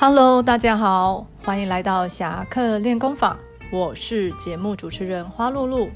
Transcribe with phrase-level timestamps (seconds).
[0.00, 3.36] Hello，大家好，欢迎来到侠客练功坊，
[3.72, 5.90] 我是节目主持人花露露。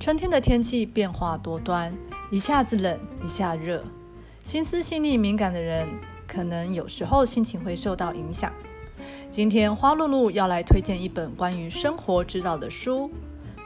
[0.00, 1.92] 春天的天气变化多端，
[2.30, 3.84] 一下子冷，一下热，
[4.42, 5.86] 心思细腻敏感的人，
[6.26, 8.50] 可能有时候心情会受到影响。
[9.30, 13.10] 今天花露露要来推荐一本关于生活指导的书，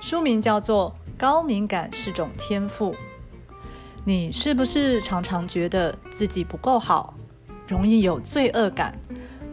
[0.00, 2.90] 书名叫做《高敏感是种天赋》。
[4.04, 7.14] 你是不是常常觉得自己不够好，
[7.68, 8.92] 容易有罪恶感？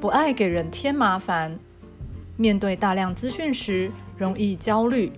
[0.04, 1.58] 不爱给人添麻烦，
[2.36, 5.10] 面对大量资讯时容易焦虑，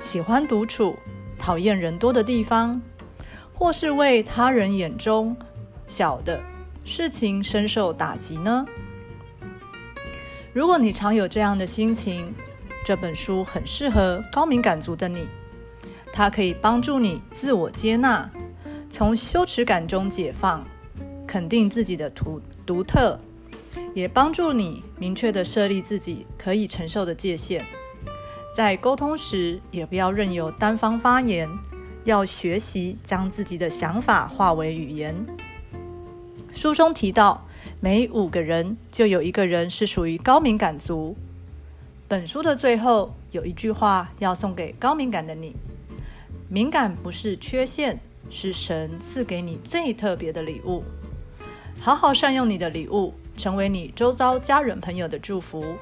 [0.00, 0.96] 喜欢独处，
[1.38, 2.80] 讨厌人多的地方，
[3.52, 5.36] 或是为他人眼中
[5.86, 6.40] 小的
[6.82, 8.64] 事情深受打击呢？
[10.54, 12.34] 如果你常有这样的心情，
[12.86, 15.28] 这本书很适合高敏感族的你，
[16.10, 18.30] 它可以帮助你自我接纳，
[18.88, 20.64] 从羞耻感中解放，
[21.26, 23.20] 肯定自己的独独特。
[23.96, 27.64] 也帮助你明确的设立自己可以承受的界限，
[28.54, 31.48] 在沟通时也不要任由单方发言，
[32.04, 35.16] 要学习将自己的想法化为语言。
[36.52, 37.46] 书中提到，
[37.80, 41.16] 每五个人就有一个人是属于高敏感族。
[42.06, 45.56] 本书的最后有一句话要送给高敏感的你：
[46.50, 50.84] 敏感不是缺陷，是神赐给你最特别的礼物。
[51.80, 53.14] 好好善用你的礼物。
[53.36, 55.76] 成为你周遭家人朋友的祝福。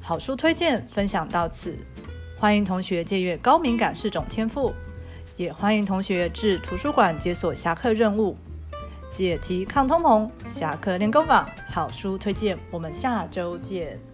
[0.00, 1.76] 好书推荐分享到此，
[2.38, 4.70] 欢迎同学借阅《高敏感是种天赋》，
[5.36, 8.36] 也欢迎同学至图书馆解锁侠客任务，
[9.10, 10.28] 解题抗通膨。
[10.48, 14.09] 侠客练功坊好书推荐，我们下周见。